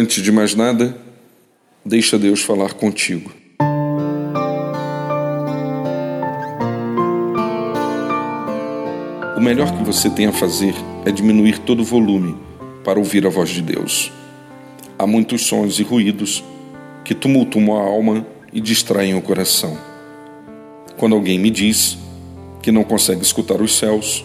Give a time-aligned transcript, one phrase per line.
[0.00, 0.96] Antes de mais nada,
[1.84, 3.32] deixa Deus falar contigo.
[9.36, 10.72] O melhor que você tem a fazer
[11.04, 12.36] é diminuir todo o volume
[12.84, 14.12] para ouvir a voz de Deus.
[14.96, 16.44] Há muitos sons e ruídos
[17.04, 19.76] que tumultuam a alma e distraem o coração.
[20.96, 21.98] Quando alguém me diz
[22.62, 24.24] que não consegue escutar os céus,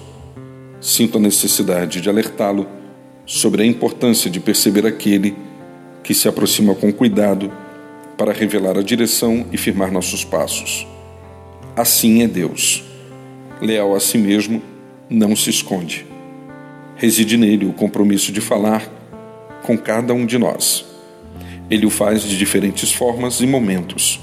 [0.80, 2.68] sinto a necessidade de alertá-lo
[3.26, 5.36] sobre a importância de perceber aquele
[6.04, 7.52] que se aproxima com cuidado
[8.18, 10.86] para revelar a direção e firmar nossos passos.
[11.76, 12.84] Assim é Deus.
[13.62, 14.62] Leal a si mesmo,
[15.10, 16.06] não se esconde.
[16.96, 18.88] Reside nele o compromisso de falar
[19.64, 20.86] com cada um de nós.
[21.70, 24.20] Ele o faz de diferentes formas e momentos,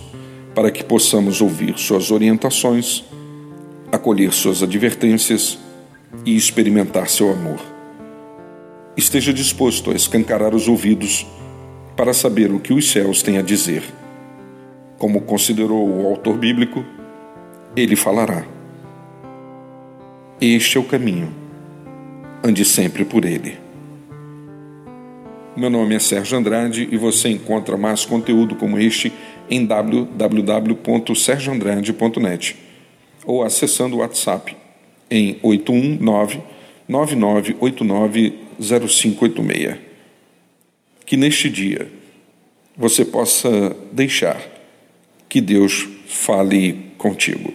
[0.55, 3.05] para que possamos ouvir suas orientações,
[3.91, 5.59] acolher suas advertências
[6.25, 7.59] e experimentar seu amor.
[8.97, 11.27] Esteja disposto a escancarar os ouvidos
[12.01, 13.83] para saber o que os céus têm a dizer.
[14.97, 16.83] Como considerou o autor bíblico,
[17.77, 18.47] ele falará.
[20.41, 21.31] Este é o caminho.
[22.43, 23.59] Ande sempre por ele.
[25.55, 29.13] Meu nome é Sérgio Andrade e você encontra mais conteúdo como este
[29.51, 32.57] em www.sergioandrade.net
[33.27, 34.57] ou acessando o WhatsApp
[35.11, 36.41] em 819
[36.89, 39.77] 9989 0586.
[41.05, 42.00] Que neste dia
[42.81, 44.41] você possa deixar
[45.29, 47.53] que Deus fale contigo.